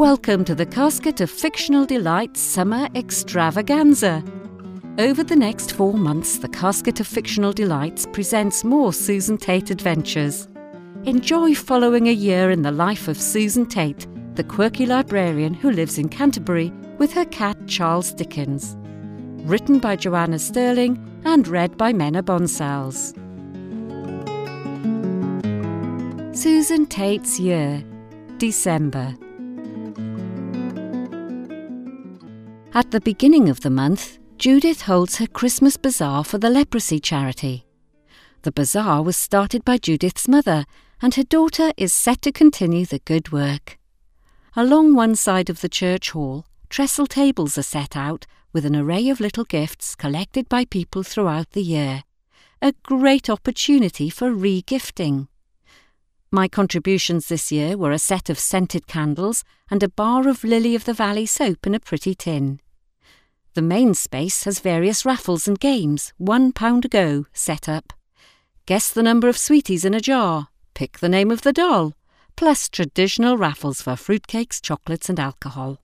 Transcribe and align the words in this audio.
Welcome 0.00 0.46
to 0.46 0.54
the 0.54 0.64
Casket 0.64 1.20
of 1.20 1.30
Fictional 1.30 1.84
Delights 1.84 2.40
Summer 2.40 2.88
Extravaganza. 2.94 4.24
Over 4.98 5.22
the 5.22 5.36
next 5.36 5.74
four 5.74 5.92
months, 5.92 6.38
the 6.38 6.48
Casket 6.48 7.00
of 7.00 7.06
Fictional 7.06 7.52
Delights 7.52 8.06
presents 8.06 8.64
more 8.64 8.94
Susan 8.94 9.36
Tate 9.36 9.70
adventures. 9.70 10.48
Enjoy 11.04 11.54
following 11.54 12.08
a 12.08 12.12
year 12.12 12.50
in 12.50 12.62
the 12.62 12.70
life 12.70 13.08
of 13.08 13.20
Susan 13.20 13.66
Tate, 13.66 14.06
the 14.36 14.42
quirky 14.42 14.86
librarian 14.86 15.52
who 15.52 15.70
lives 15.70 15.98
in 15.98 16.08
Canterbury 16.08 16.72
with 16.96 17.12
her 17.12 17.26
cat 17.26 17.58
Charles 17.66 18.14
Dickens. 18.14 18.78
Written 19.46 19.80
by 19.80 19.96
Joanna 19.96 20.38
Sterling 20.38 20.96
and 21.26 21.46
read 21.46 21.76
by 21.76 21.92
Menna 21.92 22.22
Bonsals. 22.22 23.14
Susan 26.34 26.86
Tate's 26.86 27.38
Year, 27.38 27.84
December. 28.38 29.14
At 32.72 32.92
the 32.92 33.00
beginning 33.00 33.48
of 33.48 33.60
the 33.60 33.70
month, 33.70 34.18
Judith 34.38 34.82
holds 34.82 35.16
her 35.16 35.26
Christmas 35.26 35.76
bazaar 35.76 36.22
for 36.22 36.38
the 36.38 36.48
leprosy 36.48 37.00
charity. 37.00 37.66
The 38.42 38.52
bazaar 38.52 39.02
was 39.02 39.16
started 39.16 39.64
by 39.64 39.76
Judith's 39.76 40.28
mother, 40.28 40.64
and 41.02 41.12
her 41.16 41.24
daughter 41.24 41.72
is 41.76 41.92
set 41.92 42.22
to 42.22 42.30
continue 42.30 42.86
the 42.86 43.00
good 43.00 43.32
work. 43.32 43.76
Along 44.54 44.94
one 44.94 45.16
side 45.16 45.50
of 45.50 45.62
the 45.62 45.68
church 45.68 46.10
hall, 46.10 46.46
trestle 46.68 47.08
tables 47.08 47.58
are 47.58 47.64
set 47.64 47.96
out 47.96 48.26
with 48.52 48.64
an 48.64 48.76
array 48.76 49.08
of 49.08 49.18
little 49.18 49.44
gifts 49.44 49.96
collected 49.96 50.48
by 50.48 50.64
people 50.64 51.02
throughout 51.02 51.50
the 51.50 51.62
year. 51.62 52.04
A 52.62 52.72
great 52.84 53.28
opportunity 53.28 54.08
for 54.08 54.32
re 54.32 54.62
gifting. 54.62 55.26
My 56.32 56.46
contributions 56.46 57.26
this 57.26 57.50
year 57.50 57.76
were 57.76 57.90
a 57.90 57.98
set 57.98 58.30
of 58.30 58.38
scented 58.38 58.86
candles 58.86 59.42
and 59.68 59.82
a 59.82 59.88
bar 59.88 60.28
of 60.28 60.44
Lily 60.44 60.76
of 60.76 60.84
the 60.84 60.94
Valley 60.94 61.26
soap 61.26 61.66
in 61.66 61.74
a 61.74 61.80
pretty 61.80 62.14
tin. 62.14 62.60
The 63.54 63.62
main 63.62 63.94
space 63.94 64.44
has 64.44 64.60
various 64.60 65.04
raffles 65.04 65.48
and 65.48 65.58
games, 65.58 66.12
one 66.18 66.52
pound 66.52 66.84
a 66.84 66.88
go, 66.88 67.26
set 67.32 67.68
up. 67.68 67.92
Guess 68.66 68.92
the 68.92 69.02
number 69.02 69.28
of 69.28 69.36
sweeties 69.36 69.84
in 69.84 69.92
a 69.92 70.00
jar, 70.00 70.48
pick 70.74 71.00
the 71.00 71.08
name 71.08 71.32
of 71.32 71.42
the 71.42 71.52
doll, 71.52 71.94
plus 72.36 72.68
traditional 72.68 73.36
raffles 73.36 73.82
for 73.82 73.96
fruitcakes, 73.96 74.62
chocolates, 74.62 75.08
and 75.08 75.18
alcohol. 75.18 75.78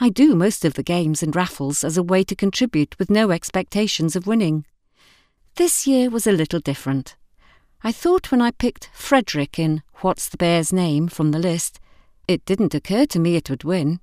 I 0.00 0.08
do 0.08 0.34
most 0.34 0.64
of 0.64 0.74
the 0.74 0.82
games 0.82 1.22
and 1.22 1.36
raffles 1.36 1.84
as 1.84 1.96
a 1.96 2.02
way 2.02 2.24
to 2.24 2.34
contribute 2.34 2.98
with 2.98 3.08
no 3.08 3.30
expectations 3.30 4.16
of 4.16 4.26
winning. 4.26 4.66
This 5.54 5.86
year 5.86 6.10
was 6.10 6.26
a 6.26 6.32
little 6.32 6.58
different. 6.58 7.16
I 7.84 7.92
thought 7.92 8.32
when 8.32 8.42
I 8.42 8.50
picked 8.50 8.90
Frederick 8.92 9.60
in 9.60 9.84
What's 10.00 10.28
the 10.28 10.36
Bear's 10.36 10.72
Name 10.72 11.06
from 11.06 11.30
the 11.30 11.38
list, 11.38 11.78
it 12.26 12.44
didn't 12.44 12.74
occur 12.74 13.06
to 13.06 13.20
me 13.20 13.36
it 13.36 13.48
would 13.48 13.62
win. 13.62 14.00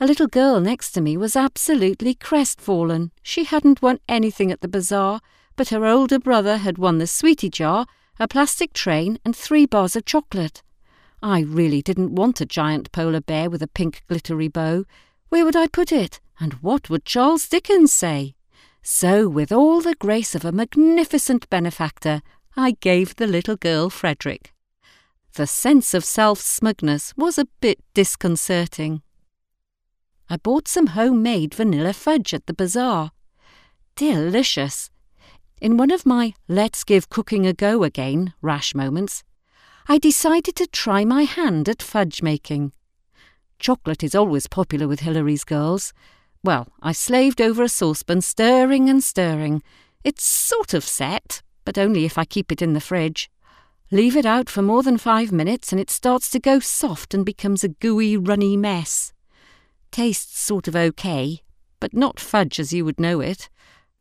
A 0.00 0.06
little 0.06 0.28
girl 0.28 0.60
next 0.60 0.92
to 0.92 1.00
me 1.00 1.16
was 1.16 1.34
absolutely 1.34 2.14
crestfallen. 2.14 3.10
She 3.20 3.42
hadn't 3.42 3.82
won 3.82 3.98
anything 4.08 4.52
at 4.52 4.60
the 4.60 4.68
bazaar, 4.68 5.20
but 5.56 5.70
her 5.70 5.84
older 5.84 6.20
brother 6.20 6.58
had 6.58 6.78
won 6.78 6.98
the 6.98 7.06
sweetie 7.08 7.50
jar, 7.50 7.84
a 8.20 8.28
plastic 8.28 8.72
train, 8.72 9.18
and 9.24 9.34
three 9.34 9.66
bars 9.66 9.96
of 9.96 10.04
chocolate. 10.04 10.62
I 11.20 11.40
really 11.40 11.82
didn't 11.82 12.14
want 12.14 12.40
a 12.40 12.46
giant 12.46 12.92
polar 12.92 13.20
bear 13.20 13.50
with 13.50 13.60
a 13.60 13.66
pink 13.66 14.02
glittery 14.06 14.46
bow. 14.46 14.84
Where 15.30 15.44
would 15.44 15.56
I 15.56 15.66
put 15.66 15.90
it? 15.90 16.20
And 16.38 16.52
what 16.54 16.88
would 16.88 17.04
Charles 17.04 17.48
Dickens 17.48 17.92
say? 17.92 18.36
So, 18.82 19.28
with 19.28 19.50
all 19.50 19.80
the 19.80 19.96
grace 19.96 20.36
of 20.36 20.44
a 20.44 20.52
magnificent 20.52 21.50
benefactor, 21.50 22.22
I 22.56 22.76
gave 22.80 23.16
the 23.16 23.26
little 23.26 23.56
girl 23.56 23.90
Frederick. 23.90 24.54
The 25.34 25.48
sense 25.48 25.92
of 25.92 26.04
self 26.04 26.38
smugness 26.38 27.14
was 27.16 27.36
a 27.36 27.48
bit 27.60 27.80
disconcerting. 27.94 29.02
I 30.30 30.36
bought 30.36 30.68
some 30.68 30.88
homemade 30.88 31.54
vanilla 31.54 31.94
fudge 31.94 32.34
at 32.34 32.46
the 32.46 32.52
bazaar. 32.52 33.12
Delicious. 33.96 34.90
In 35.60 35.76
one 35.76 35.90
of 35.90 36.04
my 36.04 36.34
let's 36.48 36.84
give 36.84 37.08
cooking 37.08 37.46
a 37.46 37.54
go 37.54 37.82
again 37.82 38.34
rash 38.42 38.74
moments, 38.74 39.24
I 39.88 39.96
decided 39.96 40.54
to 40.56 40.66
try 40.66 41.04
my 41.06 41.22
hand 41.22 41.66
at 41.68 41.82
fudge 41.82 42.22
making. 42.22 42.72
Chocolate 43.58 44.04
is 44.04 44.14
always 44.14 44.46
popular 44.46 44.86
with 44.86 45.00
Hilary's 45.00 45.44
girls. 45.44 45.94
Well, 46.44 46.68
I 46.82 46.92
slaved 46.92 47.40
over 47.40 47.62
a 47.62 47.68
saucepan, 47.68 48.20
stirring 48.20 48.90
and 48.90 49.02
stirring. 49.02 49.62
It's 50.04 50.24
sort 50.24 50.74
of 50.74 50.84
set, 50.84 51.42
but 51.64 51.78
only 51.78 52.04
if 52.04 52.18
I 52.18 52.24
keep 52.24 52.52
it 52.52 52.60
in 52.60 52.74
the 52.74 52.80
fridge. 52.80 53.30
Leave 53.90 54.16
it 54.16 54.26
out 54.26 54.50
for 54.50 54.60
more 54.60 54.82
than 54.82 54.98
five 54.98 55.32
minutes 55.32 55.72
and 55.72 55.80
it 55.80 55.90
starts 55.90 56.28
to 56.30 56.38
go 56.38 56.60
soft 56.60 57.14
and 57.14 57.24
becomes 57.24 57.64
a 57.64 57.68
gooey, 57.68 58.16
runny 58.16 58.56
mess. 58.56 59.14
Tastes 59.90 60.38
sort 60.38 60.68
of 60.68 60.76
okay, 60.76 61.40
but 61.80 61.94
not 61.94 62.20
fudge 62.20 62.60
as 62.60 62.72
you 62.72 62.84
would 62.84 63.00
know 63.00 63.20
it. 63.20 63.48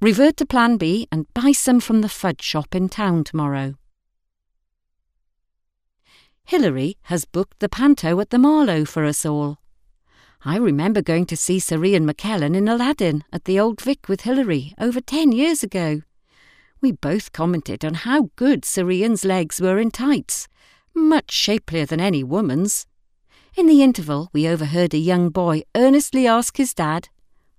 Revert 0.00 0.36
to 0.36 0.46
Plan 0.46 0.76
B 0.76 1.08
and 1.10 1.32
buy 1.34 1.52
some 1.52 1.80
from 1.80 2.00
the 2.00 2.08
fudge 2.08 2.42
shop 2.42 2.74
in 2.74 2.88
town 2.88 3.24
tomorrow. 3.24 3.74
Hilary 6.44 6.96
has 7.02 7.24
booked 7.24 7.58
the 7.58 7.68
panto 7.68 8.18
at 8.20 8.30
the 8.30 8.38
Marlowe 8.38 8.84
for 8.84 9.04
us 9.04 9.26
all. 9.26 9.58
I 10.44 10.56
remember 10.56 11.02
going 11.02 11.26
to 11.26 11.36
see 11.36 11.58
Sir 11.58 11.84
Ian 11.84 12.06
McKellen 12.06 12.56
in 12.56 12.68
Aladdin 12.68 13.24
at 13.32 13.44
the 13.44 13.58
Old 13.58 13.80
Vic 13.80 14.08
with 14.08 14.22
Hilary 14.22 14.72
over 14.78 15.00
ten 15.00 15.32
years 15.32 15.62
ago. 15.62 16.02
We 16.80 16.92
both 16.92 17.32
commented 17.32 17.84
on 17.84 17.94
how 17.94 18.30
good 18.36 18.64
Sir 18.64 18.88
Ian's 18.90 19.24
legs 19.24 19.60
were 19.60 19.78
in 19.78 19.90
tights, 19.90 20.48
much 20.94 21.32
shapelier 21.32 21.86
than 21.86 22.00
any 22.00 22.22
woman's. 22.22 22.86
In 23.58 23.66
the 23.66 23.82
interval, 23.82 24.30
we 24.32 24.46
overheard 24.46 24.94
a 24.94 24.98
young 24.98 25.30
boy 25.30 25.62
earnestly 25.74 26.28
ask 26.28 26.58
his 26.58 26.72
dad, 26.72 27.08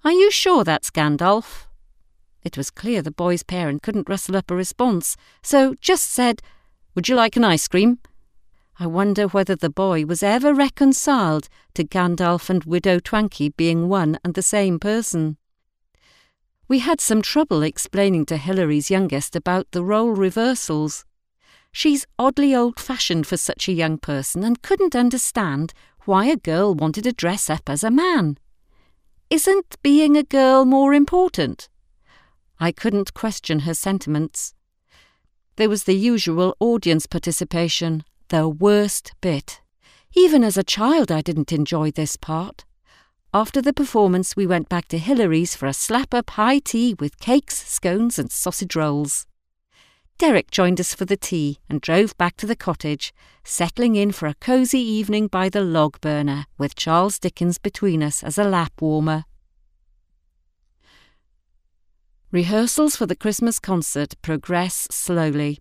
Are 0.06 0.14
you 0.14 0.32
sure 0.32 0.64
that's 0.64 0.90
Gandalf? 0.90 1.66
It 2.42 2.56
was 2.56 2.72
clear 2.72 3.02
the 3.02 3.12
boy's 3.12 3.44
parent 3.44 3.82
couldn't 3.82 4.08
rustle 4.08 4.38
up 4.38 4.50
a 4.50 4.56
response, 4.56 5.18
so 5.44 5.76
just 5.82 6.10
said, 6.10 6.42
Would 6.96 7.10
you 7.10 7.16
like 7.16 7.36
an 7.36 7.44
ice 7.44 7.68
cream? 7.68 8.00
I 8.80 8.88
wonder 8.88 9.28
whether 9.28 9.58
the 9.58 9.70
boy 9.70 10.06
was 10.06 10.24
ever 10.24 10.54
reconciled 10.54 11.50
to 11.74 11.84
Gandalf 11.84 12.50
and 12.50 12.64
Widow 12.64 13.00
Twankey 13.00 13.54
being 13.58 13.90
one 13.90 14.18
and 14.24 14.36
the 14.36 14.42
same 14.42 14.80
person. 14.80 15.36
We 16.70 16.80
had 16.80 17.02
some 17.02 17.22
trouble 17.22 17.62
explaining 17.62 18.26
to 18.28 18.38
Hilary's 18.38 18.90
youngest 18.90 19.36
about 19.36 19.68
the 19.72 19.84
role 19.84 20.12
reversals. 20.12 21.04
She's 21.74 22.08
oddly 22.18 22.56
old 22.56 22.80
fashioned 22.80 23.28
for 23.28 23.36
such 23.36 23.68
a 23.68 23.74
young 23.74 23.98
person 23.98 24.46
and 24.46 24.62
couldn't 24.62 24.96
understand 24.96 25.74
why 26.10 26.26
a 26.26 26.36
girl 26.36 26.74
wanted 26.74 27.04
to 27.04 27.12
dress 27.12 27.52
up 27.52 27.70
as 27.70 27.84
a 27.84 27.92
man. 27.92 28.36
Isn't 29.30 29.78
being 29.84 30.18
a 30.18 30.24
girl 30.24 30.66
more 30.66 30.92
important? 30.92 31.70
I 32.60 32.72
couldn't 32.72 33.14
question 33.14 33.60
her 33.60 33.76
sentiments. 33.76 34.56
There 35.58 35.70
was 35.70 35.84
the 35.84 35.94
usual 35.94 36.56
audience 36.60 37.06
participation, 37.06 38.04
the 38.30 38.50
worst 38.50 39.12
bit. 39.22 39.62
Even 40.16 40.44
as 40.44 40.58
a 40.58 40.64
child, 40.64 41.12
I 41.12 41.22
didn't 41.22 41.54
enjoy 41.54 41.92
this 41.92 42.18
part. 42.18 42.66
After 43.32 43.62
the 43.62 43.72
performance, 43.72 44.36
we 44.36 44.48
went 44.48 44.68
back 44.68 44.88
to 44.88 44.98
Hilary's 44.98 45.56
for 45.56 45.68
a 45.68 45.74
slap 45.74 46.16
up 46.16 46.32
high 46.32 46.58
tea 46.58 46.96
with 47.00 47.20
cakes, 47.20 47.64
scones, 47.72 48.18
and 48.18 48.32
sausage 48.32 48.76
rolls. 48.76 49.28
Derek 50.20 50.52
joined 50.52 50.82
us 50.82 50.94
for 50.94 51.06
the 51.06 51.16
tea 51.16 51.60
and 51.70 51.80
drove 51.80 52.16
back 52.18 52.36
to 52.38 52.46
the 52.46 52.56
cottage, 52.56 53.14
settling 53.46 53.96
in 53.96 54.12
for 54.12 54.28
a 54.28 54.34
cosy 54.34 54.82
evening 54.82 55.28
by 55.28 55.48
the 55.48 55.62
log 55.62 56.02
burner, 56.02 56.46
with 56.58 56.76
Charles 56.76 57.18
Dickens 57.18 57.58
between 57.58 58.04
us 58.04 58.22
as 58.22 58.38
a 58.38 58.44
lap 58.44 58.74
warmer. 58.82 59.24
Rehearsals 62.32 62.98
for 62.98 63.06
the 63.06 63.16
Christmas 63.16 63.60
concert 63.60 64.16
progress 64.22 64.90
slowly. 64.92 65.60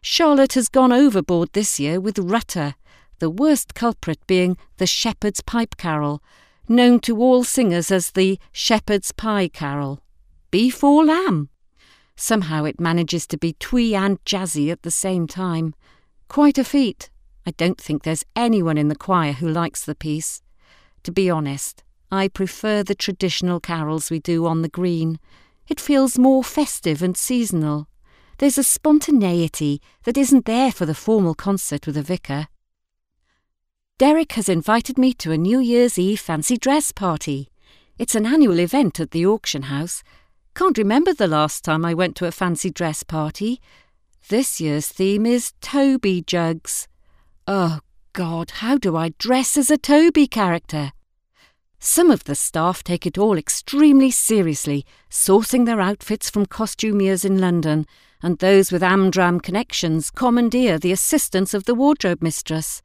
Charlotte 0.00 0.54
has 0.54 0.70
gone 0.70 0.90
overboard 0.90 1.50
this 1.52 1.78
year 1.78 2.00
with 2.00 2.18
Rutter, 2.18 2.76
the 3.18 3.28
worst 3.28 3.74
culprit 3.74 4.26
being 4.26 4.56
the 4.78 4.86
Shepherd's 4.86 5.42
Pipe 5.42 5.76
Carol, 5.76 6.22
known 6.66 7.00
to 7.00 7.18
all 7.18 7.44
singers 7.44 7.90
as 7.90 8.12
the 8.12 8.38
Shepherd's 8.50 9.12
Pie 9.12 9.48
Carol. 9.48 10.02
Beef 10.50 10.82
or 10.82 11.04
lamb? 11.04 11.50
Somehow 12.16 12.64
it 12.64 12.80
manages 12.80 13.26
to 13.28 13.36
be 13.36 13.54
twee 13.54 13.94
and 13.94 14.22
jazzy 14.24 14.70
at 14.70 14.82
the 14.82 14.90
same 14.90 15.26
time. 15.26 15.74
Quite 16.28 16.58
a 16.58 16.64
feat. 16.64 17.10
I 17.46 17.50
don't 17.52 17.80
think 17.80 18.02
there's 18.02 18.24
anyone 18.34 18.78
in 18.78 18.88
the 18.88 18.96
choir 18.96 19.32
who 19.32 19.48
likes 19.48 19.84
the 19.84 19.94
piece. 19.94 20.40
To 21.02 21.12
be 21.12 21.28
honest, 21.28 21.82
I 22.10 22.28
prefer 22.28 22.82
the 22.82 22.94
traditional 22.94 23.60
carols 23.60 24.10
we 24.10 24.20
do 24.20 24.46
on 24.46 24.62
the 24.62 24.68
green. 24.68 25.18
It 25.68 25.80
feels 25.80 26.18
more 26.18 26.44
festive 26.44 27.02
and 27.02 27.16
seasonal. 27.16 27.88
There's 28.38 28.58
a 28.58 28.64
spontaneity 28.64 29.80
that 30.04 30.16
isn't 30.16 30.46
there 30.46 30.72
for 30.72 30.86
the 30.86 30.94
formal 30.94 31.34
concert 31.34 31.86
with 31.86 31.96
a 31.96 32.02
vicar. 32.02 32.48
Derek 33.98 34.32
has 34.32 34.48
invited 34.48 34.98
me 34.98 35.12
to 35.14 35.30
a 35.30 35.38
New 35.38 35.60
Year's 35.60 35.98
Eve 35.98 36.20
fancy 36.20 36.56
dress 36.56 36.90
party. 36.90 37.48
It's 37.96 38.14
an 38.14 38.26
annual 38.26 38.58
event 38.58 38.98
at 38.98 39.12
the 39.12 39.24
auction 39.24 39.62
house. 39.62 40.02
Can't 40.54 40.78
remember 40.78 41.12
the 41.12 41.26
last 41.26 41.64
time 41.64 41.84
I 41.84 41.94
went 41.94 42.14
to 42.16 42.26
a 42.26 42.32
fancy 42.32 42.70
dress 42.70 43.02
party. 43.02 43.60
This 44.28 44.60
year's 44.60 44.86
theme 44.86 45.26
is 45.26 45.52
Toby 45.60 46.22
jugs. 46.22 46.86
Oh, 47.48 47.80
God, 48.12 48.52
how 48.52 48.78
do 48.78 48.96
I 48.96 49.14
dress 49.18 49.56
as 49.56 49.68
a 49.68 49.76
Toby 49.76 50.28
character? 50.28 50.92
Some 51.80 52.08
of 52.08 52.22
the 52.22 52.36
staff 52.36 52.84
take 52.84 53.04
it 53.04 53.18
all 53.18 53.36
extremely 53.36 54.12
seriously, 54.12 54.86
sourcing 55.10 55.66
their 55.66 55.80
outfits 55.80 56.30
from 56.30 56.46
costumiers 56.46 57.24
in 57.24 57.40
London, 57.40 57.84
and 58.22 58.38
those 58.38 58.70
with 58.70 58.80
Amdram 58.80 59.42
connections 59.42 60.08
commandeer 60.08 60.78
the 60.78 60.92
assistance 60.92 61.52
of 61.52 61.64
the 61.64 61.74
wardrobe 61.74 62.22
mistress. 62.22 62.80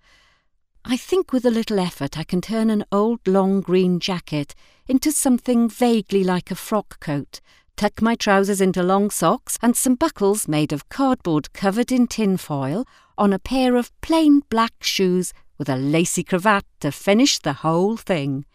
I 0.86 0.98
think 0.98 1.34
with 1.34 1.46
a 1.46 1.52
little 1.52 1.80
effort 1.80 2.18
I 2.18 2.24
can 2.24 2.42
turn 2.42 2.70
an 2.70 2.86
old 2.92 3.20
long 3.28 3.62
green 3.62 4.00
jacket 4.00 4.56
into 4.88 5.12
something 5.12 5.70
vaguely 5.70 6.24
like 6.24 6.50
a 6.50 6.56
frock 6.56 7.00
coat, 7.00 7.42
tuck 7.76 8.02
my 8.02 8.16
trousers 8.16 8.62
into 8.62 8.81
long 8.81 9.10
socks 9.10 9.60
and 9.62 9.76
some 9.76 9.96
buckles 9.96 10.48
made 10.48 10.72
of 10.72 10.90
cardboard 10.90 11.54
covered 11.54 11.92
in 11.92 12.08
tin 12.08 12.38
foil 12.38 12.86
on 13.18 13.34
a 13.34 13.40
pair 13.40 13.76
of 13.76 13.92
plain 14.02 14.42
black 14.50 14.74
shoes 14.81 15.34
with 15.58 15.70
a 15.70 15.76
lacy 15.76 16.24
cravat 16.24 16.64
to 16.80 16.92
finish 16.92 17.40
the 17.40 17.54
whole 17.54 17.98
thing. 17.98 18.46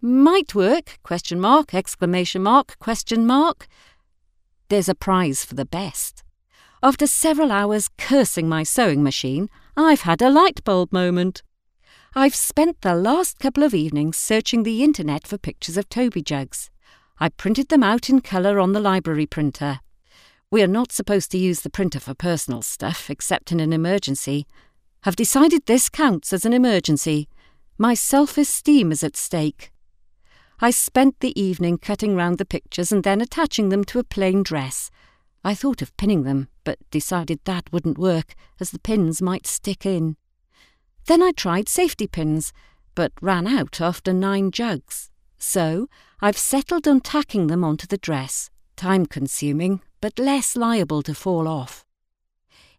Might 0.00 0.54
work, 0.54 0.98
question 1.02 1.40
mark, 1.40 1.72
exclamation 1.72 2.42
mark, 2.42 2.78
question 2.80 3.24
mark. 3.26 3.66
There's 4.68 4.88
a 4.88 4.94
prize 4.94 5.44
for 5.44 5.54
the 5.54 5.64
best. 5.64 6.22
After 6.82 7.06
several 7.06 7.50
hours 7.50 7.88
cursing 7.96 8.48
my 8.48 8.64
sewing 8.64 9.02
machine, 9.02 9.48
I've 9.76 10.02
had 10.02 10.22
a 10.22 10.30
light 10.30 10.62
bulb 10.62 10.92
moment. 10.92 11.42
I've 12.14 12.36
spent 12.36 12.80
the 12.82 12.94
last 12.94 13.40
couple 13.40 13.64
of 13.64 13.74
evenings 13.74 14.16
searching 14.16 14.62
the 14.62 14.84
internet 14.84 15.26
for 15.26 15.36
pictures 15.36 15.76
of 15.76 15.88
Toby 15.88 16.22
jugs. 16.22 16.70
I 17.18 17.30
printed 17.30 17.70
them 17.70 17.82
out 17.82 18.08
in 18.08 18.20
colour 18.20 18.60
on 18.60 18.72
the 18.72 18.78
library 18.78 19.26
printer. 19.26 19.80
We 20.48 20.62
are 20.62 20.68
not 20.68 20.92
supposed 20.92 21.32
to 21.32 21.38
use 21.38 21.62
the 21.62 21.70
printer 21.70 21.98
for 21.98 22.14
personal 22.14 22.62
stuff, 22.62 23.10
except 23.10 23.50
in 23.50 23.58
an 23.58 23.72
emergency. 23.72 24.46
Have 25.02 25.16
decided 25.16 25.66
this 25.66 25.88
counts 25.88 26.32
as 26.32 26.44
an 26.44 26.52
emergency. 26.52 27.28
My 27.76 27.94
self 27.94 28.38
esteem 28.38 28.92
is 28.92 29.02
at 29.02 29.16
stake. 29.16 29.72
I 30.60 30.70
spent 30.70 31.18
the 31.18 31.38
evening 31.40 31.78
cutting 31.78 32.14
round 32.14 32.38
the 32.38 32.44
pictures 32.44 32.92
and 32.92 33.02
then 33.02 33.20
attaching 33.20 33.70
them 33.70 33.82
to 33.86 33.98
a 33.98 34.04
plain 34.04 34.44
dress. 34.44 34.92
I 35.44 35.54
thought 35.54 35.82
of 35.82 35.94
pinning 35.98 36.22
them, 36.22 36.48
but 36.64 36.78
decided 36.90 37.40
that 37.44 37.70
wouldn't 37.70 37.98
work, 37.98 38.34
as 38.58 38.70
the 38.70 38.78
pins 38.78 39.20
might 39.20 39.46
stick 39.46 39.84
in. 39.84 40.16
Then 41.06 41.22
I 41.22 41.32
tried 41.32 41.68
safety 41.68 42.06
pins, 42.06 42.52
but 42.94 43.12
ran 43.20 43.46
out 43.46 43.80
after 43.80 44.14
nine 44.14 44.50
jugs. 44.50 45.10
So 45.38 45.88
I've 46.22 46.38
settled 46.38 46.88
on 46.88 47.00
tacking 47.00 47.48
them 47.48 47.62
onto 47.62 47.86
the 47.86 47.98
dress, 47.98 48.50
time 48.76 49.04
consuming, 49.04 49.82
but 50.00 50.18
less 50.18 50.56
liable 50.56 51.02
to 51.02 51.14
fall 51.14 51.46
off. 51.46 51.84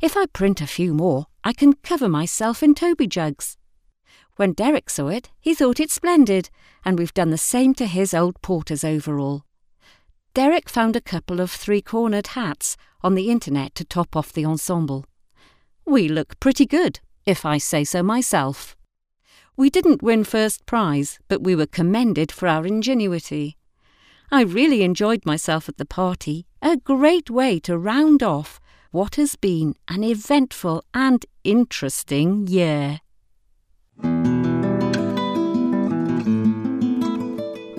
If 0.01 0.17
I 0.17 0.25
print 0.25 0.59
a 0.59 0.67
few 0.67 0.93
more, 0.93 1.27
I 1.43 1.53
can 1.53 1.73
cover 1.73 2.09
myself 2.09 2.63
in 2.63 2.73
Toby 2.73 3.05
jugs. 3.05 3.57
When 4.37 4.53
Derek 4.53 4.89
saw 4.89 5.09
it, 5.09 5.29
he 5.39 5.53
thought 5.53 5.79
it 5.79 5.91
splendid, 5.91 6.49
and 6.83 6.97
we've 6.97 7.13
done 7.13 7.29
the 7.29 7.37
same 7.37 7.75
to 7.75 7.85
his 7.85 8.13
old 8.13 8.41
porter's 8.41 8.83
overall. 8.83 9.43
Derek 10.35 10.67
found 10.67 10.97
a 10.97 11.01
couple 11.01 11.39
of 11.39 11.49
three 11.49 11.81
cornered 11.81 12.27
hats 12.27 12.75
on 13.01 13.15
the 13.15 13.31
internet 13.31 13.73
to 13.75 13.85
top 13.85 14.17
off 14.17 14.33
the 14.33 14.45
ensemble. 14.45 15.05
We 15.85 16.09
look 16.09 16.37
pretty 16.41 16.65
good, 16.65 16.99
if 17.25 17.45
I 17.45 17.57
say 17.57 17.85
so 17.85 18.03
myself. 18.03 18.75
We 19.55 19.69
didn't 19.69 20.03
win 20.03 20.25
first 20.25 20.65
prize, 20.65 21.19
but 21.29 21.41
we 21.41 21.55
were 21.55 21.65
commended 21.65 22.33
for 22.33 22.49
our 22.49 22.65
ingenuity. 22.65 23.55
I 24.29 24.41
really 24.41 24.83
enjoyed 24.83 25.25
myself 25.25 25.69
at 25.69 25.77
the 25.77 25.85
party, 25.85 26.45
a 26.61 26.75
great 26.75 27.29
way 27.29 27.57
to 27.61 27.77
round 27.77 28.21
off 28.21 28.59
what 28.91 29.15
has 29.15 29.37
been 29.37 29.73
an 29.87 30.03
eventful 30.03 30.83
and 30.93 31.25
interesting 31.45 32.45
year. 32.47 32.99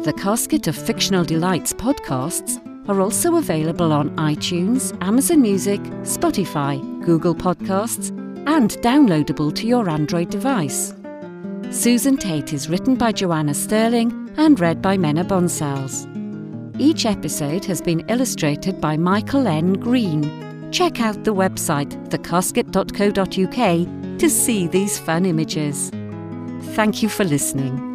The 0.06 0.12
Casket 0.12 0.68
of 0.68 0.76
Fictional 0.76 1.24
Delights 1.24 1.72
podcasts 1.72 2.60
are 2.88 3.00
also 3.00 3.38
available 3.38 3.92
on 3.92 4.10
iTunes, 4.10 4.96
Amazon 5.02 5.42
Music, 5.42 5.80
Spotify, 6.04 6.78
Google 7.04 7.34
Podcasts, 7.34 8.10
and 8.46 8.70
downloadable 8.82 9.52
to 9.56 9.66
your 9.66 9.90
Android 9.90 10.30
device. 10.30 10.94
Susan 11.70 12.16
Tate 12.16 12.52
is 12.52 12.70
written 12.70 12.94
by 12.94 13.10
Joanna 13.10 13.52
Sterling 13.52 14.32
and 14.36 14.60
read 14.60 14.80
by 14.80 14.96
Menna 14.96 15.24
Bonsals. 15.24 16.06
Each 16.80 17.04
episode 17.04 17.64
has 17.64 17.82
been 17.82 18.08
illustrated 18.08 18.80
by 18.80 18.96
Michael 18.96 19.48
N. 19.48 19.72
Green. 19.72 20.70
Check 20.70 21.00
out 21.00 21.24
the 21.24 21.34
website 21.34 21.90
thecasket.co.uk 22.10 24.18
to 24.20 24.30
see 24.30 24.68
these 24.68 25.00
fun 25.00 25.26
images. 25.26 25.90
Thank 26.76 27.02
you 27.02 27.08
for 27.08 27.24
listening. 27.24 27.85